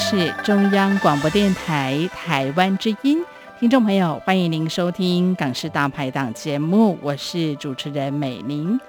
[0.00, 3.22] 是中央广播电台台湾之音，
[3.60, 8.80] 听众朋友，欢迎您收听《港式大排档》节目，我是主持人美玲。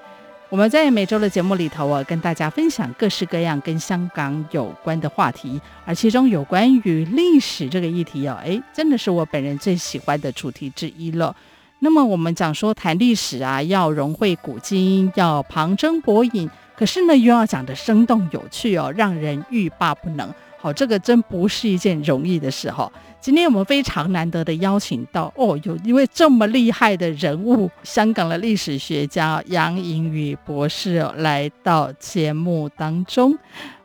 [0.48, 11.36] 我们在每周的节目里头，我跟大家分享各式各样跟香港有关的话题，而其中有关于历史这个议题哦，诶，真的是我本人最喜欢的主题之一了。
[11.80, 20.34] 那么我们讲说谈历史啊，要融会古今，要旁征博引，可是呢，又要讲得生动有趣哦，让人欲罢不能。
[20.62, 22.92] 好，这个真不是一件容易的事哈。
[23.20, 33.36] 今天我们非常难得的邀请到哦，有一位这么厉害的人物，香港的历史学家杨颖宇博士哦，来到节目当中。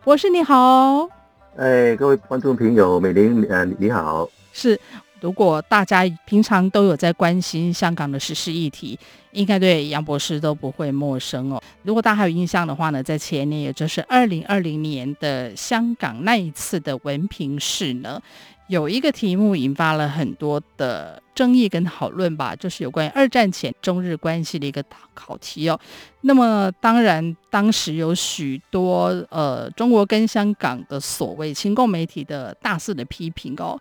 [0.05, 1.08] 博士你好，
[1.56, 4.78] 哎，各位观众朋友，美玲，呃，你好，是。
[5.27, 8.96] 如果大家平常都有在关心香港的时事议题，
[9.33, 11.60] 应该对杨博士都不会陌生哦。
[11.83, 18.22] 如果大家还有印象的话呢，在前年，也就是二零二零年的香港那一次的文凭试呢，
[18.68, 24.80] 有一个题目引发了很多的争议跟讨论吧，就是有关于二战前中日关系的一个
[25.12, 25.77] 考题哦。
[26.20, 33.77] 那么当然，当时有许多呃中国跟香港的所谓亲共媒体的大肆的批评哦。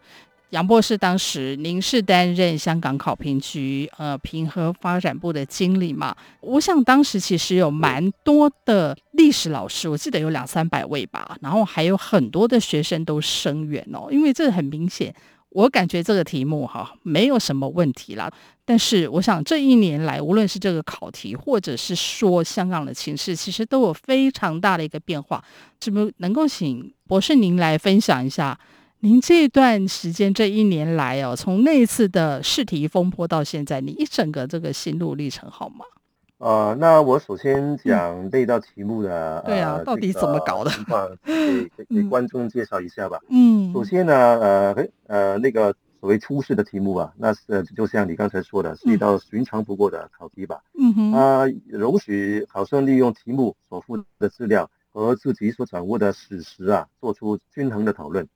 [0.51, 6.15] 杨博士，当时您是担任香港考评局呃评核发展部的经理嘛？
[6.39, 15.13] 我想当时其实有蛮多的历史老师，我记得有两三百位吧，然后还有很多的学生都声援哦，因为这很明显，
[15.49, 18.31] 我感觉这个题目哈没有什么问题啦。
[18.63, 25.43] 但是我想这一年来，无论是这个考题，或者是说香港的情势，其实都有非常大的一个变化。
[25.83, 28.57] 是不能够请博士您来分享一下？
[29.05, 35.85] 您这段时间这一年来哦，从那一次的试题风波到现在，你一整个这个心路历程好吗？
[36.39, 40.71] 呃，那我首先讲这道题目的、嗯、对啊，到底怎么搞的？
[40.71, 43.19] 情况给 给给观众介绍一下吧。
[43.29, 50.59] 嗯，首先呢，呃，呃，那个所谓初试的题目啊，那是就像你刚才说的，是一道寻常不过的考题吧。
[50.79, 58.27] 嗯哼，啊，容许考生利用题目所附的资料和自己所掌握的史实啊，做出均衡的讨论。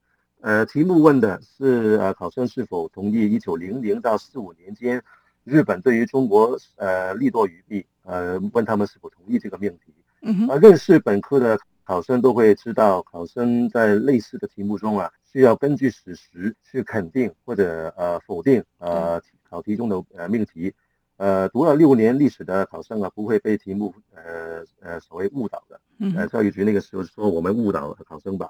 [0.41, 5.03] 呃，题目问的是呃，考生是否同意一九零零到四五年间
[5.43, 7.85] 日本对于中国呃利多于弊？
[8.03, 9.93] 呃，问他们是否同意这个命题。
[10.21, 10.47] 嗯哼。
[10.47, 20.73] 呃，认识本科的考生都会知道，考生在类似的题目中啊，需要根据史实去肯定或者呃否定呃考题中的呃命题。
[21.17, 25.81] 呃，读了六年历史的考生啊，不会被题目呃呃所谓误导的。
[25.97, 26.15] 嗯。
[26.15, 28.49] 呃，教育局那个时候说我们误导考生吧。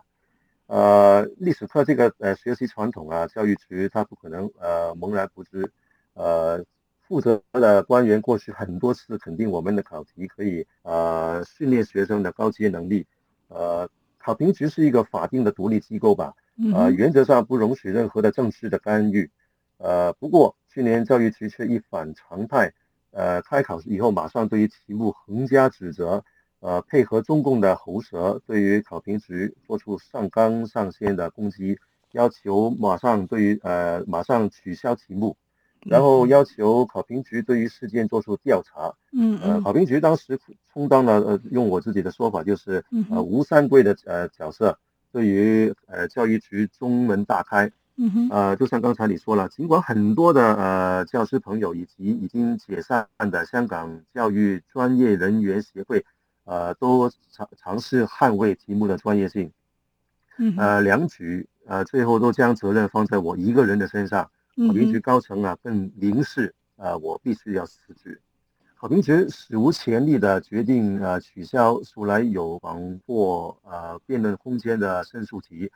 [0.70, 5.72] 呃，历史课这个呃学习传统啊，教育局他不可能呃茫然不知。
[6.14, 6.64] 呃，
[7.00, 13.08] 负责的官员过去很多次肯定我们的考题可以呃训练学生的高阶能力。
[13.48, 16.36] 呃，考评局是一个法定的独立机构吧，
[16.72, 19.32] 呃，原则上不容许任何的政治的干预。
[19.78, 22.72] 呃，不过去年教育局却一反常态，
[23.10, 26.24] 呃，开考以后马上对于题目横加指责。
[26.62, 31.80] 呃，配合中共的喉舌，对于考评局做出上纲上线的攻击，
[32.12, 35.38] 要求马上对于呃马上取消题目，
[35.86, 38.94] 然后要求考评局对于事件做出调查。
[39.14, 40.38] 嗯，呃，考评局当时
[40.74, 44.78] 充当了呃用我自己的说法就是呃吴三桂的呃角色，
[45.14, 47.72] 对于呃教育局中门大开。
[47.96, 56.06] 嗯哼，呃，就像刚才你说了，尽管很多的呃教师朋友以及已经解散的香港教育专业人员协会。
[56.50, 59.52] 呃，都尝尝试捍卫题目的专业性，
[60.58, 64.32] 呃，两局呃，最后都将责任放在我一个人的身上。
[64.58, 68.20] 考评局高层啊，更明示呃，我必须要辞职。
[68.76, 75.72] 考评局史无前例的决定呃，取消素来有广阔呃辩论空间的申诉题，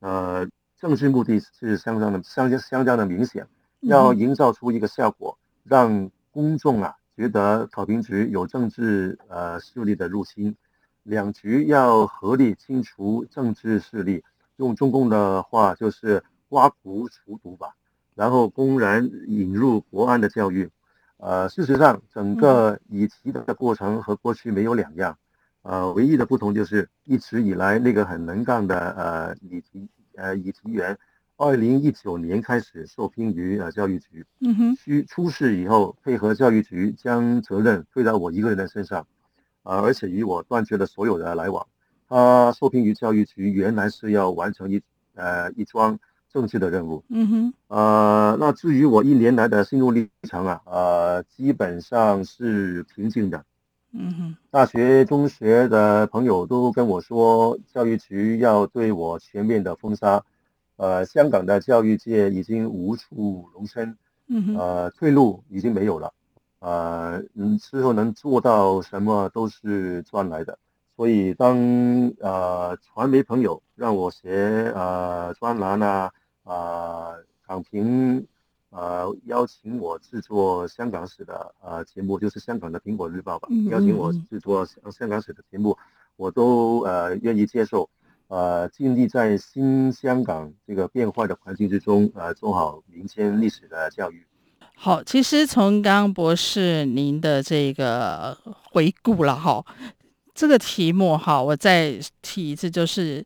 [0.00, 0.48] 呃，
[0.80, 3.46] 政治目的是相当的相相当的明显，
[3.80, 6.94] 要营造出一个效果，让公众啊。
[7.18, 10.54] 觉得考评局有政治呃势力的入侵，
[11.02, 14.22] 两局要合力清除政治势力，
[14.54, 17.74] 用中共的话就是刮骨除毒吧，
[18.14, 20.70] 然后公然引入国安的教育，
[21.16, 25.18] 呃，事实上，整个以题的过程和过去没有两样，
[25.62, 30.96] 呃，唯一的不同就是一直以来那个很能干的呃以题呃以题员，
[31.38, 39.06] 二零一九年开始受聘于呃教育局，嗯哼，需出事以后配合教育局将责任推到我一个人的身上，
[39.62, 41.66] 呃，而且与我断绝了所有的来往。
[42.06, 44.82] 他受聘于教育局，原来是要完成一
[45.14, 45.98] 呃一桩。
[46.30, 53.42] 正确的任务，嗯哼，呃，那至于我一年来的心路历程啊，呃，基本上是平静的，
[53.92, 60.22] 嗯哼，大学、中学的朋友都跟我说，教育局要对我全面的封杀，
[60.78, 63.98] 呃，香港的教育界已经无处容身，
[64.28, 66.14] 嗯，呃，退路已经没有了，
[66.60, 70.56] 呃，嗯，之后能做到什么都是赚来的。
[70.96, 71.56] 所以当，
[72.20, 76.12] 呃传媒朋友让我写呃专栏啊，
[76.44, 77.14] 啊
[77.46, 78.26] 港评
[78.70, 85.76] 呃邀请我制作香港史的呃节目，就是香港的《苹果日报》吧，邀请我制作香港史的节目，
[86.16, 87.88] 我都呃愿意接受，
[88.28, 94.24] 呃尽力在新香港这个变化的环境之中，呃做好民间历史的教育。
[94.74, 98.38] 好，其实从刚刚博士您的这个
[98.70, 99.64] 回顾了哈。
[100.34, 103.24] 这个题目哈，我再提一次，就是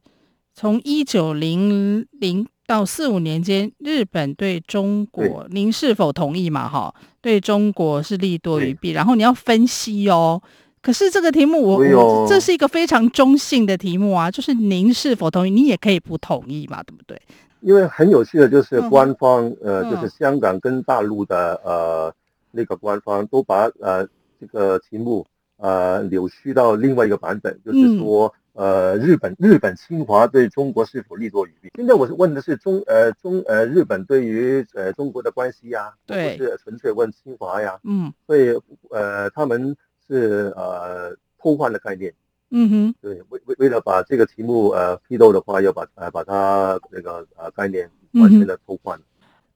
[0.55, 6.67] 从一九零零到四五年间，日本对中国，您是否同意嘛？
[6.67, 10.41] 哈，对中国是利多于弊，然后你要分析哦。
[10.83, 17.21] 可是这个题目我，这是一个非常中性的题目啊，就是您是否同意，你也可以不同意嘛，对不对？
[17.61, 22.13] 因为很有趣的就是官方，嗯、呃，就是香港跟大陆的呃
[22.51, 24.07] 那个官方都把呃
[24.41, 25.25] 这个题目。
[25.59, 31.71] 呃，扭曲到另外一个版本，就是说，呃，日本日本侵华对中国是否利多于弊？
[31.77, 38.59] 现在我是问的是中呃中呃日本对于呃中国的关系呀，对，不是纯粹问侵华呀，嗯，所以
[38.91, 39.77] 呃他们
[40.13, 42.13] 是呃偷换的概念，
[42.51, 49.01] 嗯哼，对，为为为了把这个题目呃批斗的话，要把呃把它那个呃概念完全的偷换。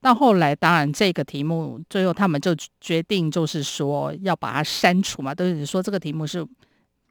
[0.00, 6.46] 到后来，当然这个题目最后他们就决定，就是说要把它删除嘛，都是说这个题目是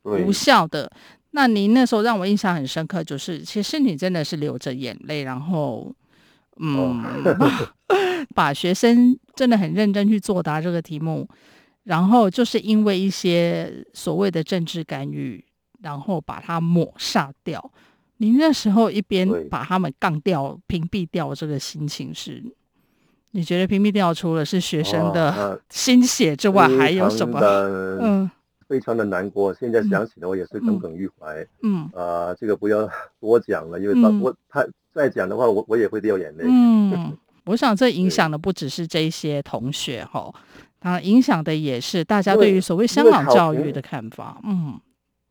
[0.03, 0.89] 无效的。
[1.31, 5.93] 那您那时候让我印象很深刻，就是其实你真的是流着眼泪，然后
[6.57, 7.03] 嗯，
[8.33, 11.27] 把学生真的很认真去作答这个题目，
[11.85, 15.43] 然后就是因为一些所谓的政治干预，
[15.81, 17.71] 然后把它抹杀掉。
[18.17, 22.43] 您那时候一边把他们杠掉、屏蔽掉，这个心情是？
[23.31, 27.37] 你觉得屏蔽掉除了是学生的心血之外，还有什么？
[28.01, 28.31] 嗯，
[28.67, 29.53] 非常的难过。
[29.53, 31.45] 现在想起来，我也是耿耿于怀。
[31.61, 32.89] 嗯，啊、呃，这个不要
[33.19, 36.45] 多讲了，因为他我他再讲的话，我我也会掉眼泪。
[36.47, 37.11] 嗯，
[37.43, 40.33] 我想这影响的不只是这些同学哈，
[40.85, 44.39] 当然影响的也是大家对于所谓香港教育的看法。
[44.43, 44.79] 嗯，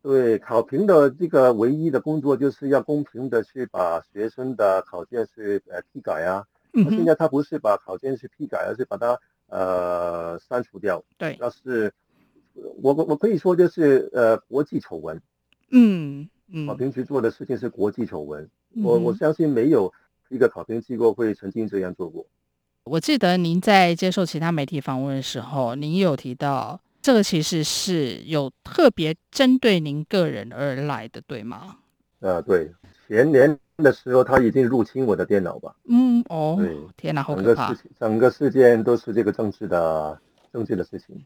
[0.03, 6.45] 对，考评的这个唯一的工作就是要公平的去把学生的考卷是呃批改啊。
[6.73, 9.17] 那现在他不是把考卷去批改，而是把它
[9.47, 11.01] 呃删除掉。
[11.17, 11.93] 对，那是
[12.83, 15.23] 我我我可以说就是呃国际丑闻。
[15.71, 18.43] 嗯嗯，考评局做的事情是国际丑闻。
[18.75, 19.95] 嗯、我我相信没有
[20.31, 22.27] 一个考评机构会曾经这样做过。
[22.85, 31.77] 我记得您在接受其他媒体访问的时候，您有提到这个其实是有特别针对您个人而来的，对吗？
[32.21, 32.71] 呃，对，
[33.09, 33.59] 前年。
[33.79, 35.75] 的时候，他已经入侵我的电脑吧？
[35.89, 37.67] 嗯，哦，对，天哪，好可怕！
[37.67, 40.17] 整个事情，整个事件都是这个政治的
[40.53, 41.21] 政治的事情。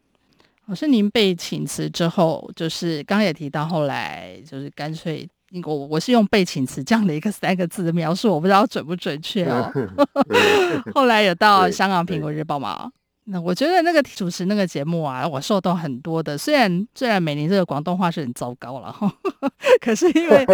[0.65, 5.29] 老师，您被请辞之后，就是刚刚也提到，后来就是干脆，
[5.65, 9.73] 我我是用被请辞这样的一个三个字的描述，我不知道准不准确哦。
[10.95, 12.91] 后来有到香港苹果日报嘛？
[13.31, 19.13] 那我觉得那个主持那个节目啊，我受到很多的，虽然虽然美玲这个广东话是很糟糕了哈，
[19.85, 20.47] 可是因为，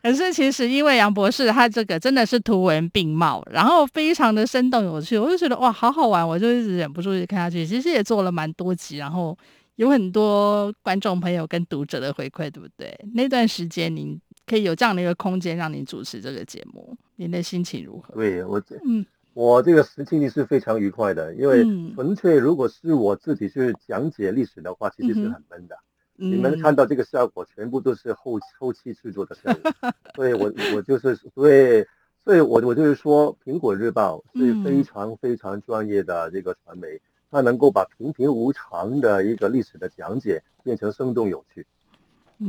[0.00, 7.66] 可是其实因为杨博士他这个真的是图文并茂，然后非常的生动有趣，我就觉得哇，好好玩，我就一直忍不住去看下去。
[7.66, 9.36] 其实也做了蛮多集，然后
[9.76, 12.98] 有很多观众朋友跟读者的回馈，对不对？
[13.14, 18.14] 那段时间您可以有这样的一个空间让您主持这个节目，您的心情如何？
[18.14, 19.06] 对，我嗯。
[19.34, 21.62] 我这个时期呢是非常愉快的，因为
[21.94, 25.76] 纯粹如果是我自己去讲解历史的话，其实是很闷的。
[26.16, 29.70] 嗯、你们看到这个效果，全部都是后 后期制作的效果，
[30.16, 31.86] 所以我我就是对，
[32.24, 36.98] 所以我我就是说，苹果日报是非常非常专业的这个传媒，
[37.30, 41.66] 它能够把平平无常的一个历史的讲解变成生动有趣。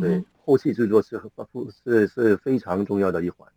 [0.02, 1.22] 对，后期制作是
[1.84, 3.48] 是是非常重要的一环。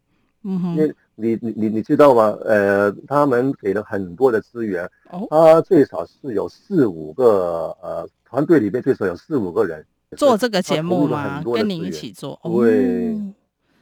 [0.43, 0.95] 嗯哼，你
[1.43, 2.35] 你你你知道吗？
[2.45, 9.85] 呃，他们给了很多的资源，哦，他最少是有四五个呃团队里面最少有四五个人
[10.17, 11.43] 做这个节目吗？
[11.45, 13.35] 跟你一起做，对，哦、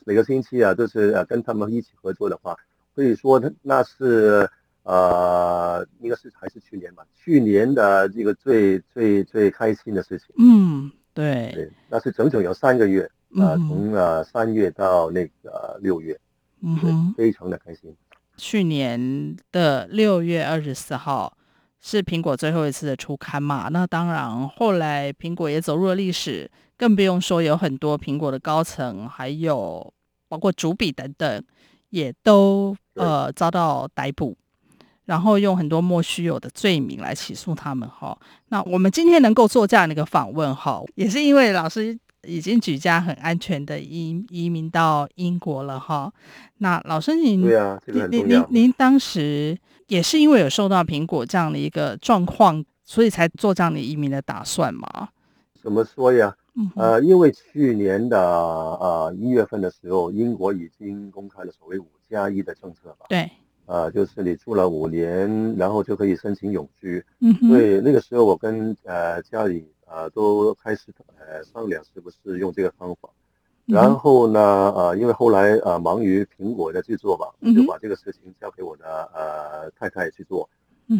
[0.04, 2.57] 每个星期啊，就是呃跟他们一起合作的话，
[2.92, 4.50] 可以说那是
[4.88, 10.28] 呃应该是还是去年吧，去年的这个最最最开心的事情。
[10.38, 13.02] 嗯，对，对，那是整整有三个月，
[13.37, 16.18] 呃，嗯、从呃三月到那个六月。
[16.61, 17.95] 嗯哼，非常的开心。
[18.37, 21.37] 去年的六月二十四号
[21.80, 23.68] 是苹果最后一次的出刊嘛？
[23.68, 29.92] 那当然，后来苹果也走入了历史，更不用说有很多苹果的高层，还有
[30.28, 31.45] 包括主笔等等，
[31.90, 34.37] 也都呃遭到逮捕，
[35.09, 38.17] 然后用很多莫须有的罪名来起诉他们哈。
[38.50, 41.99] 那我们今天能够做这样的一个访问哈，也是因为老师。
[42.27, 46.12] 已经举家很安全的移移民到英国了哈。
[46.59, 48.09] 那老师您，对啊，这个。
[48.09, 55.09] 您您您当时也是因为有受到苹果这样的一个状况，所以才做这样的移民的打算吗？
[55.62, 56.35] 怎么说呀？
[56.57, 63.07] 嗯、呃，因为去年的呃一月份的时候，英国已经公开了所谓五加一的政策吧？
[63.09, 63.31] 对。
[63.68, 67.04] 呃，就是你住了五年，然后就可以申请永居。
[67.20, 67.32] 嗯。
[67.48, 69.64] 所以那个时候我跟呃家里。
[69.90, 73.08] 呃，都开始呃商量是不是用这个方法，
[73.64, 74.38] 然后呢，
[74.76, 78.84] 呃，因为后来呃忙于苹果的制作吧，就把这个事情交给我的
[79.14, 80.46] 呃太太去做，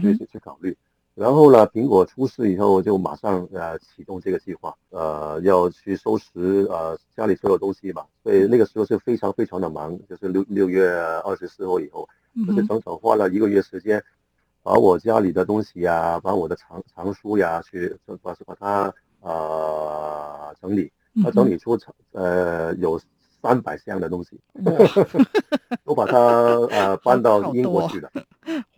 [0.01, 0.75] 去去去考虑。
[1.15, 10.89] 然后呢，苹果出事以后，就马上呃启动这个计划，呃，要去收拾呃家里所有东西嘛，所以那个时候是非常非常的忙，就是六六月
[11.27, 12.09] 二十四号以后，
[12.47, 14.03] 就是整整花了一个月时间。
[14.61, 20.93] 把我家里的东西呀、啊，把我的藏藏书呀，去把把它呃整理，
[21.23, 21.79] 他整理出
[22.13, 23.01] 呃有
[23.41, 24.39] 三百箱的东西，
[25.87, 26.19] 都把它
[26.71, 28.11] 呃搬到英国去了。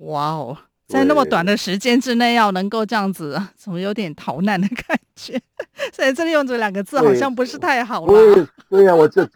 [0.01, 5.41] 哇哦，在那么短的时间之内要能够这样子，怎么有点逃难的感觉？
[5.93, 8.13] 所以这里用这两个字好像不是太好了。
[8.13, 9.29] 对对呀、啊，我这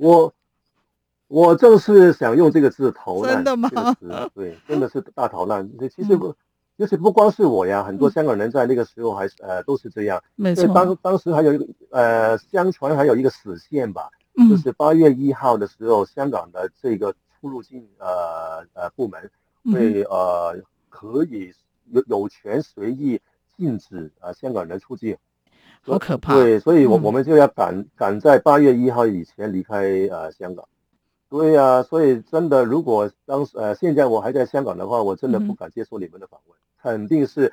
[0.00, 0.34] 我。
[1.32, 5.66] 我正是想用这个字“逃难”这个词，对，真的是大逃难。
[5.88, 6.36] 其实不，
[6.76, 10.22] 就是不光是我呀，很多香港人在那个时候还是呃都是这样。
[10.36, 10.66] 没错。
[10.74, 14.10] 当当时还有一个呃，相传还有一个死线吧，
[14.46, 19.30] 就是八月一号的时候，香港的这个出入境呃呃部门
[19.72, 20.54] 会呃
[20.90, 21.50] 可以
[21.90, 23.18] 有有权随意
[23.56, 25.16] 禁止呃香港人出境。
[25.80, 26.34] 好可怕。
[26.34, 29.78] 对，所以我我们就要赶赶在八月一号以前离开
[30.10, 30.68] 呃香港。
[31.32, 37.50] 对呀、啊，所以真的，如果当时呃，现在我还在香港的话，我真的不敢接受你们的访问，嗯、肯定是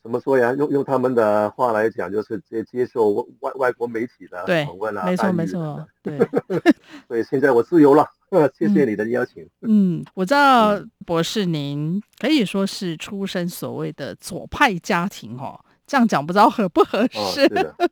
[0.00, 0.54] 怎么说呀？
[0.56, 6.16] 用用他们的话来讲，就是接接受外外国媒体的访问啊，没错没错，对。
[7.08, 8.08] 所以现在我自由了，
[8.56, 9.44] 谢谢你的邀请。
[9.62, 17.42] 嗯，我知道博士您可以说是出身所谓的左派家庭哦，这样讲不知道合不合适？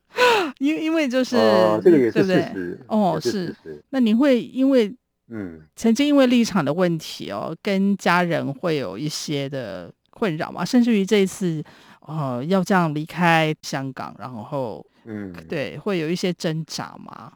[0.61, 3.53] 因、哦、因为就是、哦、这个也是事实哦，是。
[3.91, 4.95] 那您会因为
[5.29, 11.65] 嗯，曾经因为立场的问题哦，跟家人会有一些的困扰嘛，甚至于这一次，
[12.01, 17.33] 呃，要这样离开香港，然后，嗯，对，会有一些挣扎嘛。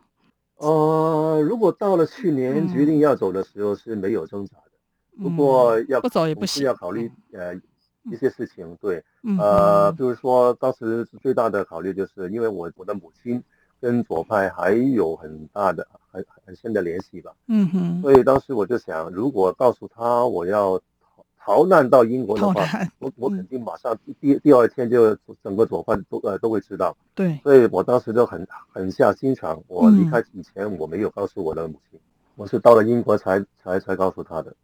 [0.57, 4.73] 呃，如果到了去年决定要走的时候是没有挣扎的，
[5.19, 9.03] 嗯、不过要不走也不行，要考虑呃一些事情，对，
[9.39, 13.43] 呃，比如说当时最大的考虑就是因为我我的母亲。
[13.81, 17.33] 跟左派还有很大的、很很深的联系吧。
[17.47, 18.03] 嗯哼。
[18.03, 22.63] 所以当时我就想，如果告诉他我要逃逃难到英国的话，
[22.99, 26.97] 我我肯定马上第第二天就整个左派都呃都会知道。
[27.15, 27.39] 对。
[27.43, 31.99] 所以我当时就很狠下心肠，我离开以前我没有告诉我的母亲，
[32.37, 34.55] 我是到了英国才才才告诉他的。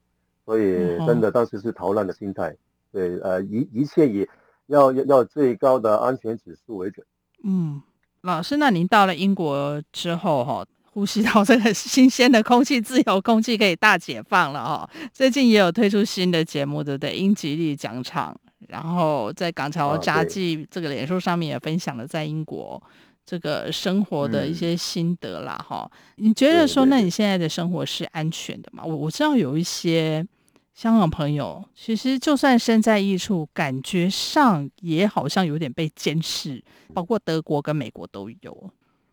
[0.44, 2.54] 所以真的当时是逃难的心态。
[2.92, 4.28] 对，呃，一一切以
[4.66, 7.06] 要要要最高的安全指数为准。
[7.42, 7.80] 嗯。
[8.24, 14.90] 老师，那您到了英国之后，哈，呼吸到这个新鲜的空气，自由空气可以大解放了，哈。
[15.12, 17.14] 最近也有推出新的节目，对不对？
[17.14, 18.34] 英吉利讲场，
[18.68, 22.82] 然后在港桥杂记这个脸书上面也分享了在英国
[23.26, 25.90] 这个生活的一些心得啦，哈。
[26.16, 28.82] 你觉得说，那你现在的生活是安全的吗？
[28.82, 30.26] 我我知道有一些。
[30.74, 36.60] 香港朋友其实就算身在异处，感觉上也好像有点被监视，
[36.92, 38.70] 包括德国跟美国都有。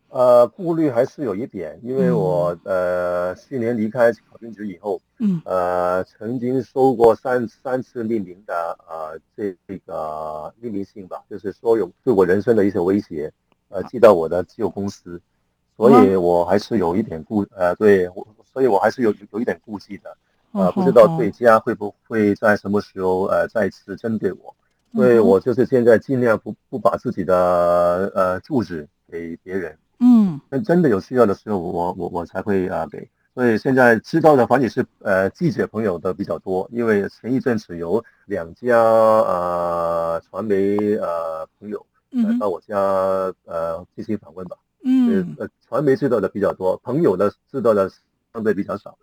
[0.10, 13.32] 呃，顾虑还是有一点，因为我、嗯、呃去年离开考编局以后，嗯，呃曾经收过三三次匿名的呃这这个匿名信吧，就是说有对我人生的一些威胁，
[13.70, 15.22] 呃寄到我的旧公司。
[15.78, 18.10] 所以我还是有一点顾呃，对，
[18.52, 20.16] 所以我还是有有一点顾忌的，
[20.54, 24.56] 呃，不知道对家会不会在什么时候呃再次针对我，
[24.94, 33.10] 所以我就是现在尽量不不把自己的呃住址给别人，嗯，那真的有需要的时候，我我我才会啊给。
[33.34, 42.78] 所以现在知道的反正是呃记者朋友的比较多，因为前一阵子有两家呃传媒呃朋友来到我家
[43.46, 47.90] 呃进行访问吧，嗯，呃传媒知道的比较多，朋友呢知道的
[48.34, 48.98] 相对比较少。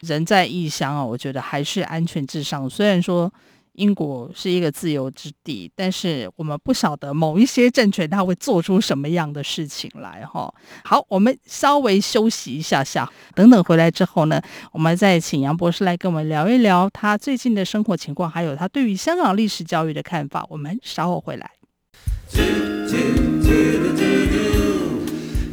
[0.00, 3.32] 人在异乡啊，我觉得还是安全至上，虽然说。
[3.76, 10.50] 英国是一个自由之地，但是我们不晓得某一些政权他会做出什么样的事情来哈。
[10.82, 14.40] 好，我们稍微休息一下下，等等回来之后呢，
[14.72, 20.46] 我们再请杨博士来跟我们聊一聊他最近的生活情况，还有他对于香港历史教育的看法。
[20.48, 21.50] 我们稍后回来。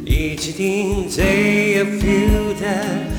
[0.06, 2.06] 一起听台湾之
[2.64, 3.13] 音。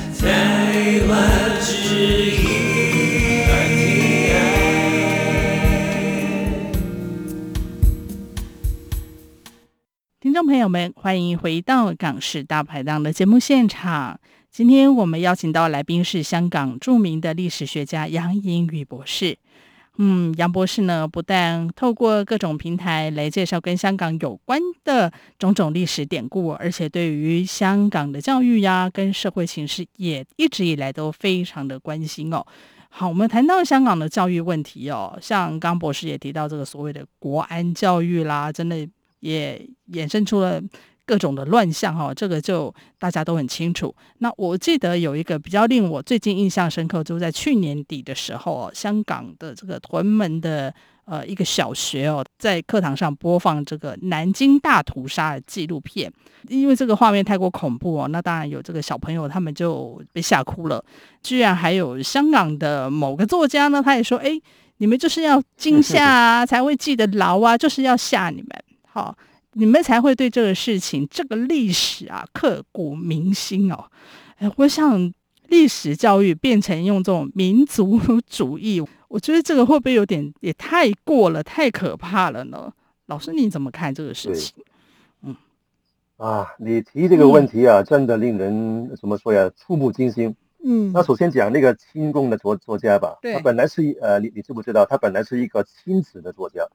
[10.20, 14.20] 听众朋友们，欢迎回到《港式大排档》的节目现场。
[14.50, 19.38] 今天我们邀请到来宾是香港著名的历史学家杨颖宇博士。
[19.98, 32.44] 嗯，杨博士呢，不但透过各种平台来介绍跟香港有关的种种历史典故，而且对于香港的教育呀、跟社会形势，也一直以来都非常的关心哦。
[32.88, 38.88] 好，我们谈到香港的教育问题哦，像刚博士也提到这个所谓的国安教育啦，真的。
[39.20, 40.62] 也衍生出了
[41.06, 43.94] 各种的乱象哈，这个就大家都很清楚。
[44.18, 56.12] 那我记得有一个比较令我最近印象深刻，就是在去年底的时候，香港的这个屯门的呃一个小学哦，在课堂上播放这个南京大屠杀的纪录片，
[56.48, 60.84] 因为这个画面太过恐怖哦，那当然有这个小朋友他们就被吓哭了。
[61.22, 64.40] 居然还有香港的某个作家呢，他也说：“哎，
[64.78, 68.48] 你们就是要惊吓啊， 才会记得牢啊，就是要吓你们。”
[68.84, 69.16] 好，
[69.58, 73.86] 你们才会对这个事情、这个历史啊刻骨铭心哦。
[74.36, 75.10] 哎，我想
[75.48, 82.70] 历史教育变成用这种民族 主义，我觉得这个会不会有点也太过了、太可怕了呢？
[83.06, 84.54] 老师，你怎么看这个事情？
[85.22, 85.34] 嗯，
[86.18, 89.50] 啊，你提这个问题啊，嗯、真的令人怎么说呀？
[89.56, 90.36] 触目惊心。
[90.62, 96.68] 嗯，那首先讲那个清宫的作作家吧，他本来是呃，你你知不知道，他本来是一个亲子的作家。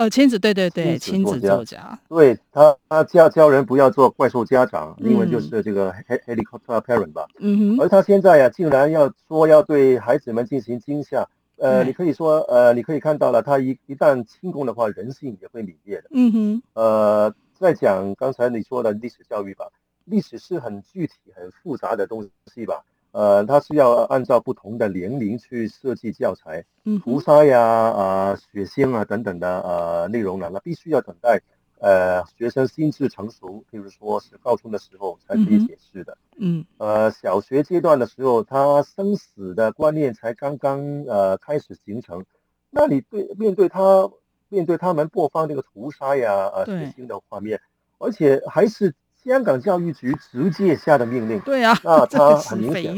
[0.00, 7.26] 呃，亲子对对对，亲子作家，对他他教教人不要做怪兽家长，英文就是这个 helicopter parent 吧。
[7.38, 7.82] 嗯哼。
[7.82, 16.04] 而他现在呀，竟然要说要对孩子们进行惊吓，呃，你可以说，呃，你可以看到了，他一一旦清宫的话，人性也会泯灭的。
[16.12, 16.62] 嗯哼。
[16.72, 19.66] 呃，再讲刚才你说的历史教育吧，
[20.06, 22.82] 历史是很具体、很复杂的东西吧。
[23.12, 31.40] 呃，他是要按照不同的年龄去设计教材，嗯，屠杀呀、啊、血腥啊等等的呃内容呢，那必须要等待
[31.80, 42.24] 呃学生心智成熟，比如说是高中的时候才可以解释的，嗯，呃小学阶段的时候，他生死的观念才刚刚呃开始形成，
[42.70, 44.08] 那你对面对他
[44.48, 47.60] 面对他们播放这个屠杀呀、呃血腥的画面，
[47.98, 48.94] 而且还是。
[49.22, 52.94] 香港教育局直接下的命令，对啊， 那他很明显，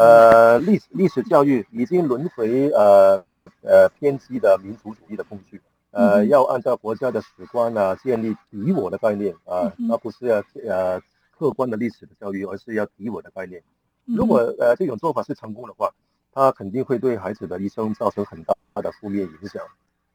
[0.00, 3.24] 呃，历史历史教育已经沦为呃
[3.62, 5.60] 呃偏激的民族主义的工具，
[5.92, 11.00] 呃，要按照国家的史观啊，建立敌我的概念啊，而不是要呃
[11.38, 13.62] 客观的历史的教育，而是要敌我的概念。
[14.06, 15.90] 如果呃这种做法是成功的话，
[16.32, 19.62] 他肯定会对孩子的一生造成很大的负面影响。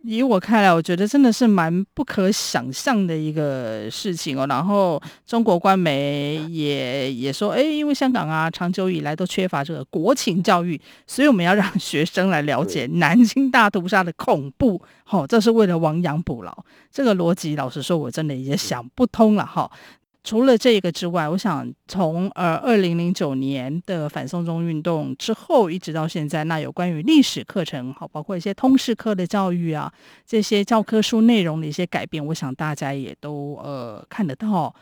[0.05, 4.45] 以我看来，我觉得真的是蛮不可想象的一个事情哦。
[4.47, 14.79] 然后中国官媒也也说，哎，因为香港啊，长久以来都缺乏这个国情教育，所以我们要让 学生来了解南京大屠杀的恐怖。
[15.03, 16.55] 好、哦，这是为了亡羊补牢。
[16.91, 19.69] 这个逻辑，老实说，我真的也想不通了哈。
[20.25, 29.93] 除了这个之外，我想从呃二零零九年的反送中运动之后，一直到现在，那有关于历史课程，好，包括一些通识课的教育啊，
[30.25, 34.73] 这些教科书内容的一些改变，我想大家也都呃看得到。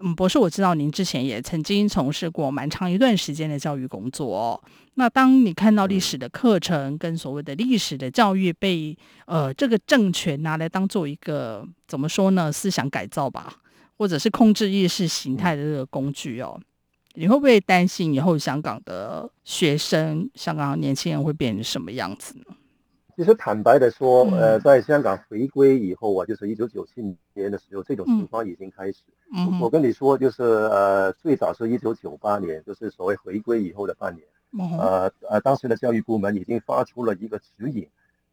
[0.00, 4.60] 嗯，博士，我知道您之前也曾经从事过蛮长一段时间的教育工作哦。
[4.94, 13.54] 那当你看到历史的课程跟所谓的历史的教育被呃这个政权拿来当做一个怎么说呢，思想改造吧？
[14.00, 16.58] 或者是控制意识形态的这个工具哦，
[17.12, 22.44] 你会不会担心以后香港的学生、香港的年轻人会变成什么样子呢？
[23.14, 27.02] 其实坦白的说，嗯、呃，在香港回归以后啊，就是一九九七
[27.34, 29.00] 年的时候，这种情况已经开始。
[29.36, 34.26] 嗯，我跟你说，就是呃，最早是一九九八年，就是所谓回归以后的半年，
[34.58, 37.86] 嗯、呃呃，当时的教育部门已经发出了一个指引，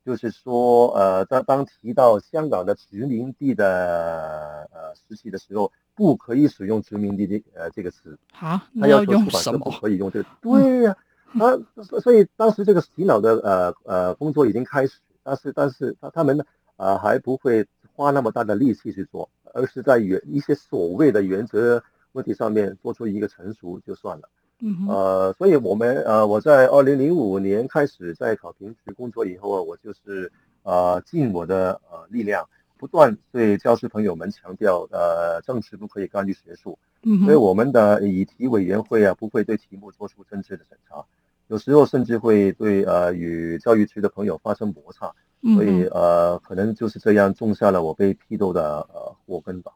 [0.07, 8.17] 就是说，呃，当当提到香港的殖民地的呃时期的时候，不可以使用殖民地的呃这个词。
[8.31, 9.59] 好，那要用什么？
[9.59, 10.29] 不可以用这个。
[10.39, 10.95] 对呀、
[11.37, 11.51] 啊。
[11.51, 11.59] 啊，
[11.99, 16.45] 所以当时这个洗脑的呃呃工作已经开始，但是但是他他们呢
[16.77, 24.29] 呃还不会花那么大的力气去做，而是在原一些所谓的原则问题上面做出一个成熟就算了。
[24.59, 30.31] 嗯呃，所以我们呃我在二零零五年开始在考评局工作以后啊，我就是
[30.63, 36.77] 呃尽我的呃力量，不断对教师朋友们强调，呃政治不可以干预学术。
[37.03, 41.05] 嗯，所以我们的议题委员会啊不会对题目做出政治的审查。
[41.49, 45.13] 有时候甚至会对呃与教育局的朋友发生摩擦，
[45.55, 49.71] 所以呃可能就是这样种下了我被批斗的呃祸根吧。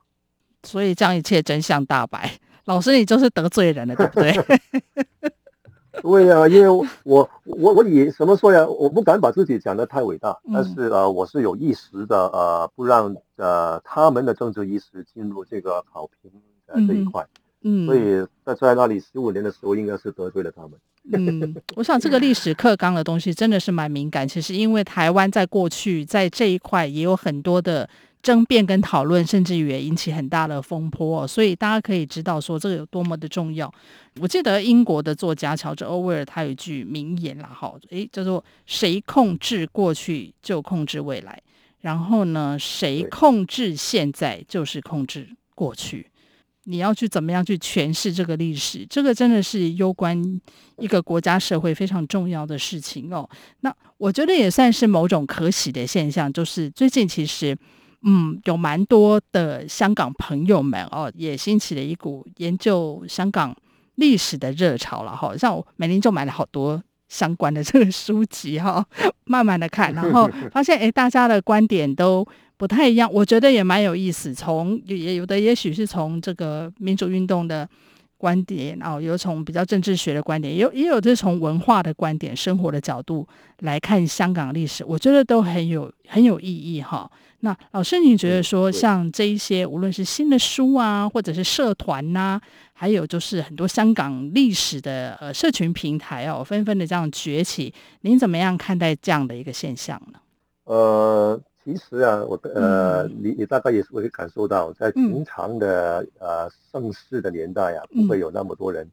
[0.64, 2.30] 所以这样一切真相大白，
[2.66, 4.34] 老师你就是得罪人了，对不对？
[6.02, 8.66] 对呀、啊，因为我我我我以什么说呀？
[8.66, 16.32] 我不敢把自己讲得太伟大，但是呃我是有意识的呃不让呃他们的政治意识进入这个考评
[16.66, 17.28] 的这一块。
[17.64, 20.72] 嗯，所以在在那里十五年的时候，应该是得罪了他们。
[21.14, 24.28] 嗯，我想这个历史课纲的东西真的是蛮敏感。
[24.28, 27.88] 其实因为台湾在过去在这一块也有很多的
[28.22, 33.72] 争辩跟讨论，甚至于也引起很大的风波，所以大家可以知道说这个有多么的重要。
[34.20, 41.42] 我记得英国的作家乔治·欧威尔他有一句名言啦，哈，诶，叫做“谁控制过去就控制未来”，
[41.82, 46.08] 然后呢，谁控制现在就是控制过去。
[46.66, 48.86] 你要去怎么样去诠释这个历史？
[48.88, 50.40] 这个真的是攸关
[50.78, 53.28] 一个国家社会非常重要的事情哦。
[53.62, 57.58] 那我觉得也算是某种可喜的现象，就是最近其实，
[58.04, 63.56] 嗯，有蛮多的香港朋友们哦，也兴起了一股研究香港
[63.96, 65.36] 历史的热潮了哈。
[65.38, 68.86] 像我每年就买了好多相关的这个书籍哈，
[69.26, 72.28] 慢慢的看， 然后发现哎，大家的观点都。
[72.58, 74.36] 不太一样，我觉得也蛮有意思。
[74.36, 77.68] 从也有的，也许是从这个民主运动的
[78.22, 83.28] 观点，哦，有从比较政治学的观点，也有也有的从文化的观点、生活的角度
[83.62, 87.10] 来看香港历史，我觉得都很有很有意义哈。
[87.40, 92.42] 那老师，你觉得说像这一些，无论是新的书啊，或者是社团呐、啊，
[92.74, 100.20] 还有就是很多香港历史的呃社群平台哦，纷纷的这样崛起，您怎么样看待这样的一个现象呢？
[100.66, 101.42] 呃。
[101.72, 108.86] 其实啊，我呃，你你大概也是会感受到，在平常的呃盛世的年代啊，不会有那么多人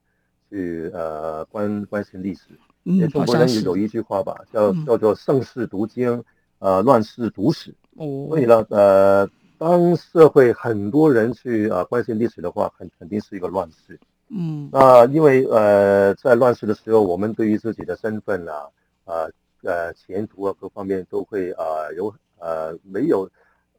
[0.49, 2.51] 去呃关关心历史。
[2.85, 6.23] 嗯，中国人有有一句话吧，叫叫做盛世读经，
[6.61, 7.75] 呃，乱世读史。
[7.97, 8.29] 哦。
[8.29, 13.99] 所以呢，呃，当社会很多人去呃关心历史的话，肯肯定是一个乱世。
[14.29, 14.69] 嗯。
[14.71, 18.69] 那因为呃，在乱世的时候，我们对于自己的身份啊，
[19.05, 19.29] 呃
[19.64, 22.14] 呃前途啊各方面都会呃有。
[22.40, 23.29] 呃，没有，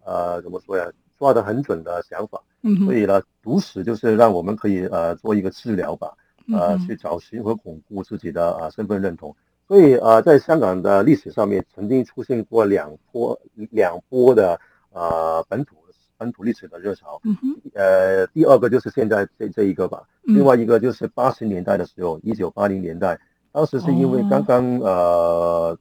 [0.04, 0.86] 呃，怎么说呀？
[1.17, 6.13] 抓得很准的想法，嗯，所以呢，读史就是让我们可以呃做一个治疗吧，
[6.54, 9.36] 呃，去找寻和巩固自己的呃身份认同。
[9.67, 13.38] 所以呃，在香港的历史上面，曾经出现过两波
[13.69, 14.58] 两波的
[14.93, 15.76] 呃本土
[16.17, 23.19] 本土历史的热潮，嗯哼，呃，第二个就是现在这这一个吧，另外一个就是八十年代的时候，一九八零年代，
[23.52, 25.78] 当时是因为刚刚呃。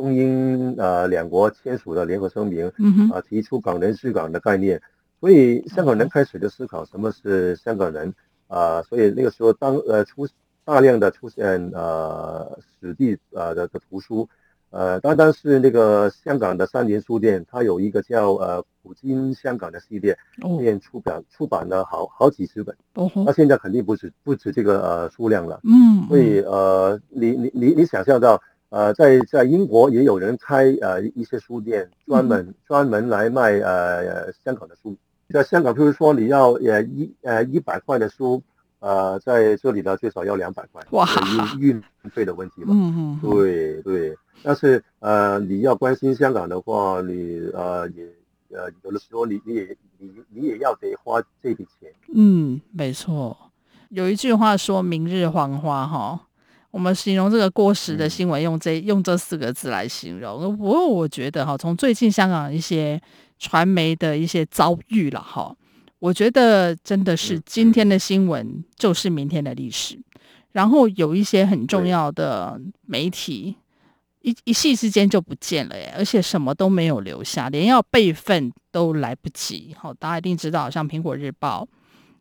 [0.00, 2.66] 中英呃两国签署了联合声明，
[3.12, 4.80] 啊提出港人治港的概念，
[5.20, 8.14] 所以香港人开始就思考什么是香港人
[8.48, 10.26] 啊，所以那个时候当呃出
[10.64, 14.26] 大量的出现呃史地呃的的图书，
[14.70, 20.16] 呃单单是那个香港的三联书店，它有一个叫呃古今香港的系列，
[20.58, 22.74] 便出版出版了好好几十本，
[23.26, 28.40] 那现在肯定不止不止这个呃数量了，嗯，所以呃你你你你想象到。
[28.70, 34.96] 呃，在在英国也有人开呃一些书店，专门专门来卖呃香港的书。
[35.28, 38.42] 在香港，譬如说你要呃一呃一百块的书，
[38.78, 41.06] 呃在这里呢最少要两百块，哇，
[41.58, 42.68] 运运费的问题嘛。
[42.70, 43.20] 嗯嗯。
[43.20, 48.04] 对对，但是呃你要关心香港的话，你呃也
[48.56, 51.92] 呃有的时候你你也你你也要得花这笔钱。
[52.14, 53.36] 嗯，没错。
[53.88, 56.20] 有一句话说明日黄花哈。
[56.70, 60.56] 我们形容这个过时的新闻，用这用这四个字来形容。
[60.56, 63.00] 不过我觉得哈，从最近香港一些
[63.38, 65.54] 传媒的一些遭遇了哈，
[65.98, 69.98] 我觉得真的是今天的新闻就是明天的历史。
[70.52, 73.56] 然后有一些很重要的媒体，
[74.20, 79.74] 一一夕之间就不见了耶，而且什么都没有留下，连要备份都来不及。
[79.78, 81.68] 好，大家一定知道，像苹果日报、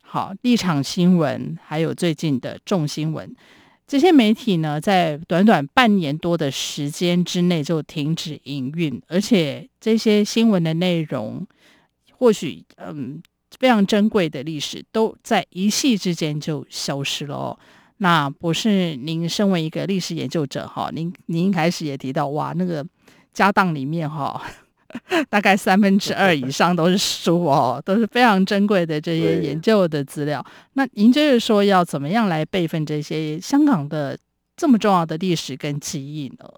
[0.02, 3.36] 好立场新闻，还有最近的众新闻。
[3.90, 11.48] 这些媒体呢，在短短半年多的时间之内就停止营运，而且这些新闻的内容，
[12.12, 13.20] 或许嗯
[13.58, 17.60] 非常珍贵的历史，都在一夕之间就消失了哦。
[17.98, 22.86] 那博士，您身为一个历史研究者哈，您您一开始也提到哇，那个
[23.34, 24.40] 家当里面哈。
[25.30, 30.44] 大概三分之二以上都是书哦，都是非常珍贵的这些研究的资料。
[30.74, 34.18] 那您就是说要怎么样来备份这些香港的
[34.58, 36.50] 这么重要的历史跟记忆呢？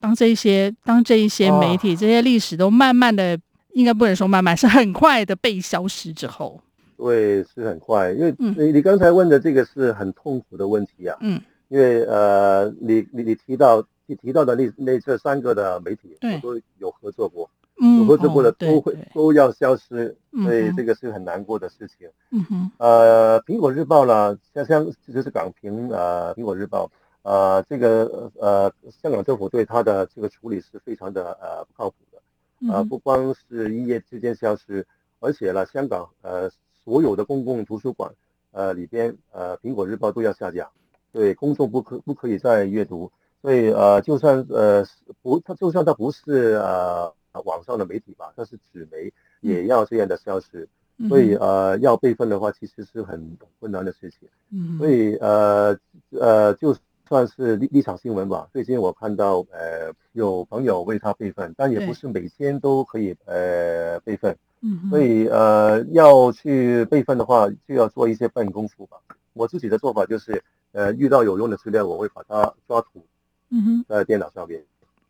[0.00, 3.38] 当这些当这一些媒体、哦、这些历史都慢慢的，
[3.72, 6.60] 应该不能说慢慢，是很快的被消失之后，
[6.96, 8.12] 对，是很快。
[8.12, 11.16] 因为你你刚才问的这个是很痛苦的问题啊。
[11.20, 13.84] 嗯，因为呃，你你你提到。
[14.08, 17.50] 你提到的那那这三个的媒体，我都有合作过，
[17.98, 22.08] 有合作过的都会都要消失，所以这个是很难过的事情。
[22.30, 26.90] 嗯哼，呃，苹果日报呢，像像就是港评呃苹果日报，
[27.20, 34.86] 呃，这个呃香港政府对它的这个处理是非常的呃不靠谱的，呃，不光是一夜之间消失，
[35.20, 36.50] 而且呢，香港呃
[36.82, 38.10] 所有的公共图书馆
[38.52, 40.70] 呃里边呃苹果日报都要下架，
[41.12, 43.12] 对公众不可不可以再阅读。
[43.48, 44.84] 所以呃，就算呃
[45.22, 47.10] 不，它就算它不是呃
[47.46, 50.68] 网上的媒体吧，它是纸媒，也要这样的消失。
[50.98, 54.28] 嗯、所以呃，要备份的话，其实是很困难的事情。
[54.50, 54.76] 嗯。
[54.76, 55.74] 所以呃
[56.10, 56.76] 呃，就
[57.08, 64.36] 算是立立场新闻吧，最近我看到呃有朋友为他备份，但也不是每天都可以呃备份。
[64.60, 64.90] 嗯。
[64.90, 68.98] 所以呃，要去备份的话，就要做一些笨功夫吧。
[69.32, 73.06] 我自己的做法就是，呃，遇到有用的资料，我会把它抓图。
[73.50, 74.62] 嗯哼，在电脑上面，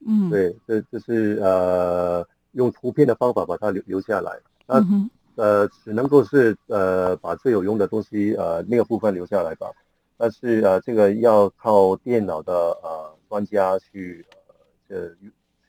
[0.06, 9.70] 嗯，对，这这是呃用图片的方法把它留留下来，那、嗯、呃只能够是呃把最有用的东西呃那个部分留下来吧，
[10.16, 14.24] 但是呃这个要靠电脑的呃专家去
[14.88, 15.08] 呃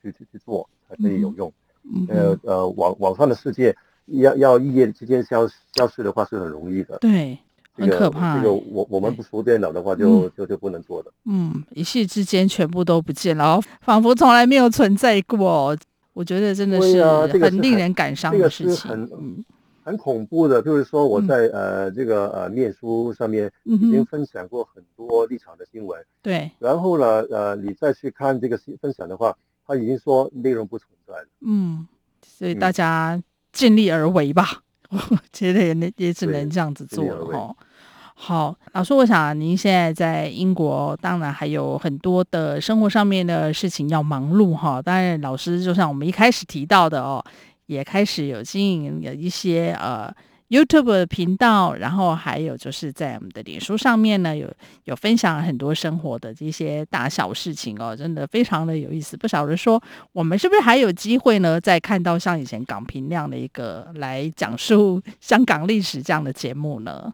[0.00, 1.52] 去去去做才可以有用，
[1.84, 7.38] 嗯、呃呃网网上的世界要要一夜之间消消失的话是很容易的，对。
[7.80, 8.36] 很可怕。
[8.36, 11.12] 这个我我们不熟电脑的话就，就、嗯、就就不能做的。
[11.24, 15.76] 嗯，一夕之间全部都不见了，仿佛从来没有存在过。
[16.12, 17.02] 我觉得真的是
[17.38, 18.74] 很令人感伤的事情。
[18.74, 19.44] 这个、很嗯
[19.82, 25.98] 很恐怖的，就是说我在、嗯、呃这个呃面书上面已经分享过很多立场的新闻。
[26.20, 26.50] 对、嗯。
[26.58, 29.34] 然后呢，呃，你再去看这个分享的话，
[29.66, 31.26] 他已经说内容不存在了。
[31.40, 31.86] 嗯，
[32.26, 33.20] 所以大家
[33.52, 34.62] 尽力而为吧。
[34.90, 34.98] 我
[35.32, 37.56] 觉得也也只能这样子做了哈。
[38.22, 44.80] 好，老师，我想您现在在英国，当然还有很多的生活上面的事情要忙碌哈。
[44.80, 47.24] 当然，老师就像我们一开始提到的哦，
[47.64, 50.14] 也开始有经营有一些呃
[50.50, 54.46] YouTube 频道，然后还有就是在我们的脸书上面呢，有
[54.84, 59.16] 有分享很多生活的这些大小事情哦，真的非常的有意思。
[59.16, 67.10] 不晓得说，我们是不是还有机会呢，再看到像以前港评那样的一个来讲述香港历史这样的节目呢？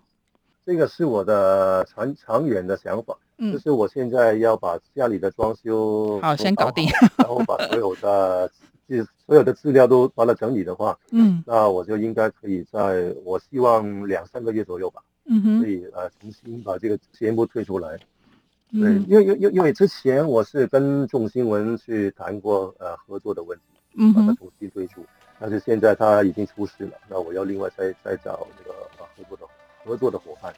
[0.67, 8.51] 这个是我的长长远的想法，嗯，就是我现在要把家里的装修好，好先搞定， 然后把所有的
[8.89, 17.97] 资所有的资料都把它整理的话， 嗯，那我就应该可以在我希望两三个月左右吧，嗯哼，可以呃重新把这个节目推出来，
[18.73, 23.63] 嗯、对，因为因因因为之前我是跟众新闻去谈过呃合作的问题，
[23.99, 25.01] 嗯把它重新推出，
[25.39, 29.45] 但是现在它已经出事了，那我要另外再再找那个合作的。
[29.87, 30.53] 合作的伙伴，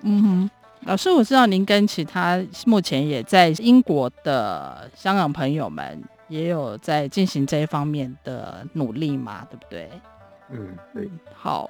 [0.00, 0.50] 嗯哼，
[0.86, 9.90] 老师，我知道您跟其他目前也在英国的香港朋友们也有在进行这一方面的努力嘛，对不对？
[10.50, 11.10] 嗯，对。
[11.34, 11.68] 好，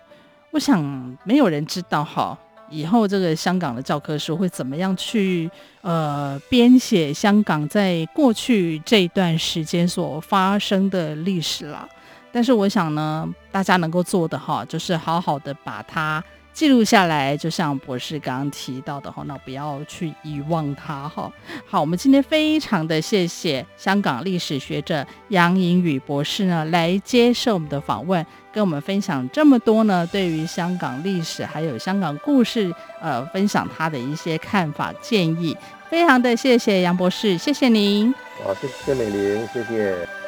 [0.52, 0.80] 我想
[1.24, 2.38] 没有人知道哈，
[2.70, 11.88] 以后这个香港的教科书会怎么样去呃编写香港在过去这一段时间所发生的历史啦。
[12.30, 16.22] 但是我想呢，大家能够做的哈，就是好好的把它。
[16.52, 21.32] 记录下来，就像博士刚刚提到的哈，那不要去遗忘它哈。
[21.66, 35.56] 好，我们今天非常的谢谢香港历史学者杨颖宇博士呢，来接受我们的访问，跟我们分享这么多呢，对于香港历史还有香港故事，呃，分享他的一些看法建议。
[35.88, 38.12] 非常的谢谢杨博士，谢谢您。
[38.44, 40.19] 好，谢谢美玲，谢谢。